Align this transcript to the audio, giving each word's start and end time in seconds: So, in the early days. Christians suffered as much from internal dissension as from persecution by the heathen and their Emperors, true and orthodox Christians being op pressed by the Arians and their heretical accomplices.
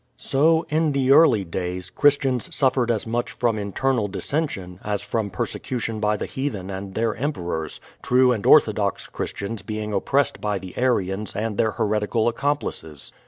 So, 0.17 0.65
in 0.67 0.93
the 0.93 1.11
early 1.11 1.43
days. 1.43 1.91
Christians 1.91 2.49
suffered 2.55 2.89
as 2.89 3.05
much 3.05 3.31
from 3.33 3.59
internal 3.59 4.07
dissension 4.07 4.79
as 4.83 5.03
from 5.03 5.29
persecution 5.29 5.99
by 5.99 6.17
the 6.17 6.25
heathen 6.25 6.71
and 6.71 6.95
their 6.95 7.15
Emperors, 7.15 7.79
true 8.01 8.31
and 8.31 8.43
orthodox 8.43 9.05
Christians 9.05 9.61
being 9.61 9.93
op 9.93 10.05
pressed 10.05 10.41
by 10.41 10.57
the 10.57 10.75
Arians 10.75 11.35
and 11.35 11.55
their 11.59 11.73
heretical 11.73 12.27
accomplices. 12.27 13.13